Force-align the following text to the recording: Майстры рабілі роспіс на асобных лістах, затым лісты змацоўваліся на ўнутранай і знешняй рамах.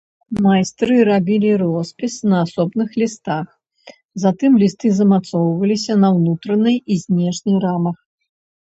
Майстры 0.43 0.95
рабілі 1.09 1.51
роспіс 1.63 2.13
на 2.31 2.37
асобных 2.47 2.89
лістах, 3.03 3.45
затым 4.25 4.51
лісты 4.65 4.87
змацоўваліся 5.03 5.93
на 6.07 6.13
ўнутранай 6.19 6.77
і 6.95 7.03
знешняй 7.05 7.57
рамах. 7.71 7.97